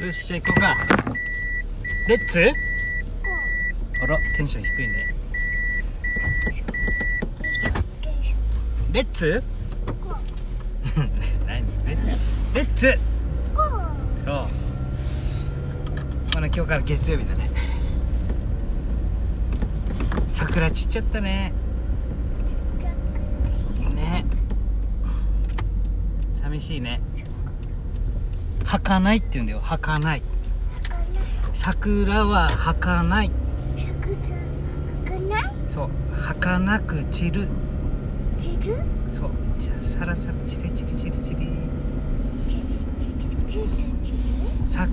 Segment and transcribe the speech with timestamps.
[0.00, 0.76] よしじゃあ行こうか。
[2.06, 2.52] レッツ？
[4.00, 5.14] あらテンション低いね。
[8.92, 9.42] レッツ？
[11.48, 11.66] 何？
[11.84, 11.96] レ
[12.54, 12.96] レッツ？
[14.24, 14.34] そう。
[16.32, 17.50] ほら今日から月曜日だね。
[20.28, 21.52] 桜散っちゃったね。
[23.96, 24.24] ね。
[26.40, 27.00] 寂しいね
[28.68, 29.60] 儚かないって言うんだよ。
[29.60, 30.22] 儚かない。
[31.54, 33.32] 桜は儚かない。
[35.66, 35.88] そう。
[36.12, 37.48] 儚く散る。
[39.08, 39.30] そう。
[39.58, 41.48] じゃサラサラチリチリチリチリ
[44.66, 44.86] さ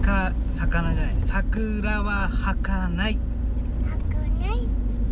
[0.49, 1.15] 魚じゃない。
[1.19, 3.19] 桜は儚かない。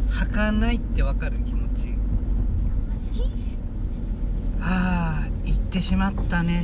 [0.09, 0.77] 儚かない？
[0.77, 1.93] ってわかる気持ち？
[4.61, 6.61] ああ行ってしまったね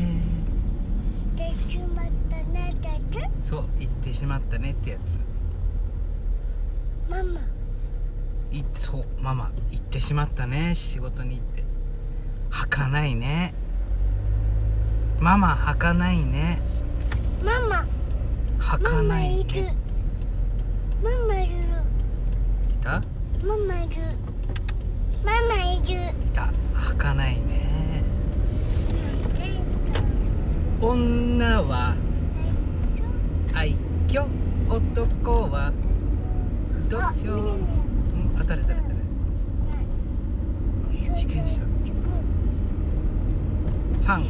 [3.49, 5.17] そう行ってしまったねってやつ。
[7.09, 7.41] ママ。
[8.51, 9.51] いそうママ。
[9.71, 11.63] 行ってしまったね仕事に行って。
[12.51, 13.55] はかないね。
[15.19, 16.61] ママはかないね。
[17.43, 17.87] ママ。
[18.59, 19.75] はかママないね。
[21.01, 21.53] ママいる。
[22.69, 23.01] いた？
[23.43, 23.95] ママいる。
[25.25, 25.93] ママいる。
[26.23, 26.53] いた。
[26.71, 28.03] はかないね。
[30.79, 31.95] 女は
[34.09, 34.25] 愛嬌
[34.67, 35.71] 男は
[36.89, 37.51] 度あ、胸ね。
[38.15, 38.95] うん当たれ当たれ当たれ
[41.13, 41.61] 自転車
[43.99, 44.23] 三。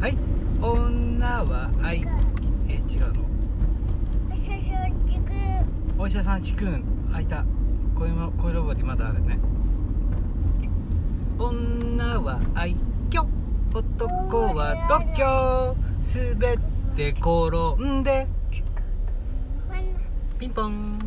[0.00, 0.16] はい。
[0.58, 2.02] 女は愛。
[2.66, 3.26] え違うの？
[5.98, 6.82] お医者さんちくん。
[7.12, 7.44] あいた。
[7.94, 9.38] こいもこいろぼりまだあるね。
[11.38, 12.74] 女は愛。
[13.10, 13.26] 嬌
[13.74, 16.56] 男は度胸すべ
[16.96, 18.26] て転んで
[20.38, 20.98] ピンポン。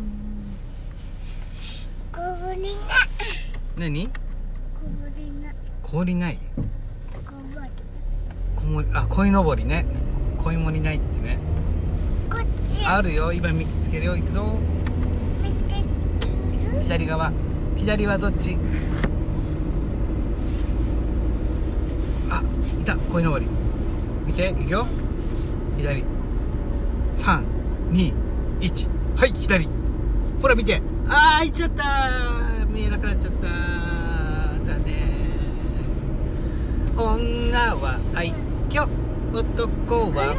[2.12, 2.62] こぼれな。
[3.78, 4.08] 何？
[4.08, 4.12] こ
[5.00, 5.10] ぼれ
[5.40, 5.54] な。
[5.82, 6.38] 氷ない。
[8.56, 8.88] こもり。
[8.92, 9.86] あ鯉のぼりね。
[10.36, 11.38] 鯉もりないってね。
[12.28, 12.84] こっち。
[12.84, 13.32] あるよ。
[13.32, 14.16] 今見つけるよ。
[14.16, 14.58] 行くぞ。
[16.82, 17.32] 左側。
[17.76, 18.58] 左はどっち？
[22.30, 22.42] あ
[22.80, 22.96] いた。
[22.96, 23.46] 鯉のぼり。
[24.26, 24.48] 見て。
[24.48, 24.86] 行くよ。
[25.78, 26.04] 左。
[27.14, 29.68] 321はい左。
[30.40, 30.80] ほら見て。
[31.06, 31.84] あー行っちゃった
[32.72, 33.48] 見えなくなっちゃった
[34.64, 34.96] 残念。
[36.96, 38.32] 女は愛
[38.70, 38.88] 嬌
[39.34, 40.34] 男は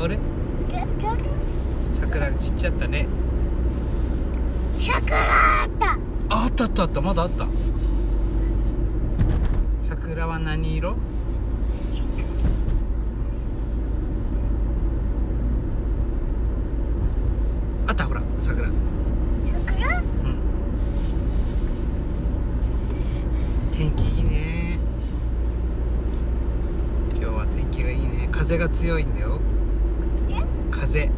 [0.00, 0.18] あれ？
[2.00, 3.06] 桜散っちゃったね。
[4.80, 5.92] 桜あった。
[5.92, 5.98] あ
[6.28, 7.00] あったあったあった。
[7.00, 7.46] まだあった。
[9.84, 10.96] 桜は何色
[17.84, 18.74] あったほら桜うん
[19.66, 20.02] 桜
[23.72, 24.78] 天気いいね
[27.10, 29.40] 今日は天気がいいね風が強いんだよ。
[30.70, 31.10] 風？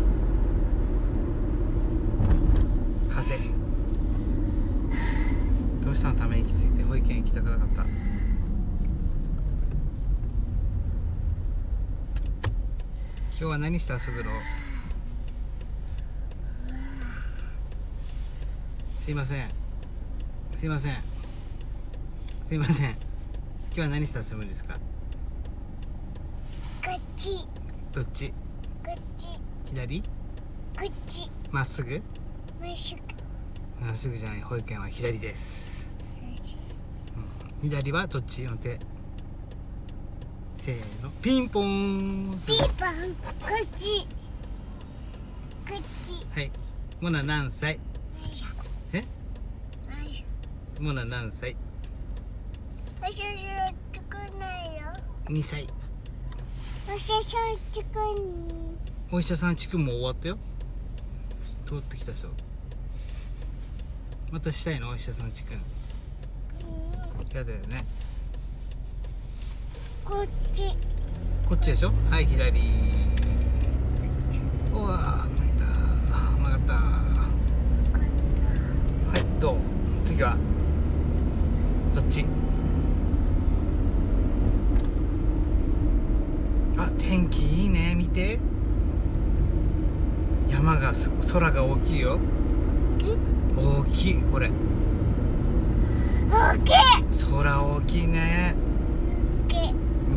[3.08, 3.36] 風。
[5.82, 6.84] どうしたのため息ついて？
[6.84, 7.82] 保育園行きたくなかった？
[7.82, 7.90] 今
[13.38, 14.30] 日は何して遊ぶの？
[19.00, 19.48] すいません。
[20.56, 21.02] すいません。
[22.46, 22.90] すいません。
[22.90, 22.98] 今
[23.74, 24.78] 日は何して遊ぶんですか？
[27.16, 27.46] ち
[27.92, 28.32] どっち？
[28.84, 29.28] こっち
[29.66, 30.02] 左？
[30.02, 30.06] こ
[30.84, 32.02] っちまっすぐ？
[32.60, 33.00] まっすぐ。
[33.86, 34.40] まっすぐじゃない。
[34.40, 35.88] 保育園は左です、
[37.62, 38.42] うん、左はどっち？
[38.42, 38.80] の手
[40.58, 41.10] せーの。
[41.22, 42.40] ピンポーン。
[42.46, 42.68] ピーポン。
[42.68, 44.06] こっち
[45.68, 46.50] こっちはい。
[47.00, 47.78] モナ何歳？
[48.92, 49.04] え？
[50.80, 51.52] モナ何歳？
[51.52, 51.56] ょ
[53.02, 54.82] おしゃしゃ作んないよ。
[55.26, 55.68] 2歳
[56.86, 57.38] おしゃしゃ
[57.72, 58.76] 作ん
[59.10, 60.38] お医者さん地区も終わったよ。
[61.66, 62.28] 通ってきた人。
[64.30, 64.90] またしたいの？
[64.90, 65.54] お医者さん地区
[67.34, 67.84] やだよね。
[70.04, 70.62] こっち。
[71.48, 71.92] こっちでしょ？
[72.10, 72.60] はい左。
[74.72, 75.64] うわー曲げた。
[76.14, 76.74] 曲がった。
[76.74, 77.28] は
[79.16, 79.56] いどう？
[80.04, 80.36] 次は？
[81.92, 82.24] どっち？
[86.76, 87.94] あ天気いいね。
[87.94, 88.40] 見て。
[90.48, 92.18] 山がそ空が大きいよ。
[93.56, 94.22] 大きい。
[94.22, 94.50] これ。
[96.28, 96.74] 大きい。
[97.30, 98.56] 空大きいね。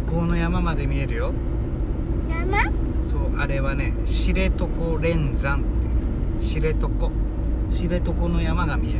[0.07, 1.33] 向こうの山まで見えるよ。
[2.27, 2.63] 生
[3.03, 4.67] そうあれはね知床
[5.01, 5.61] 連山っ
[6.39, 6.89] て知床。
[7.69, 8.99] 知床の山が見える。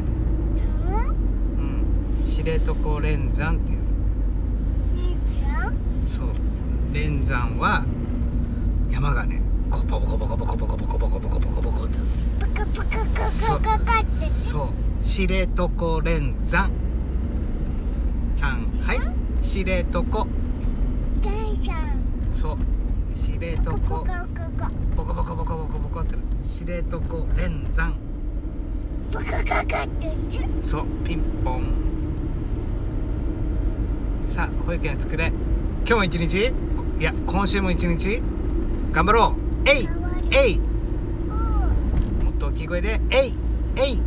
[1.57, 1.83] うん。
[2.25, 3.80] 知床連山っていう
[4.98, 5.74] 姉ちゃん
[6.07, 6.27] そう
[6.98, 7.86] 連山は
[8.90, 9.40] 山がね
[9.70, 12.00] コポコポコポコポコポコポコポコポコポコって。
[12.40, 14.26] パカパカカそうカカカって。
[14.26, 14.70] ねそう。
[15.04, 16.72] 知床連山。
[18.36, 20.26] さんはい知床。
[21.22, 22.02] 姉ちゃん
[22.36, 22.58] そう。
[23.14, 23.74] 知床。
[23.74, 23.78] コ
[24.96, 26.16] ボコボコボコボコって。
[26.48, 26.98] 知床
[27.38, 27.94] 連山。
[29.14, 30.12] パカカカって
[30.66, 30.86] そう。
[31.06, 31.64] ピンポン。
[34.26, 35.32] さあ保育園作れ。
[35.86, 36.52] 今日も一日
[37.00, 38.24] いや今週も一日
[38.92, 39.36] 頑張ろ
[39.66, 39.70] う。
[39.70, 39.90] えい
[40.32, 40.60] えい
[41.30, 43.38] おもっと大きい声でえい
[43.76, 44.02] えい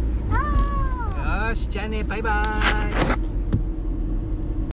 [1.45, 3.30] およしじゃあねバイバーイ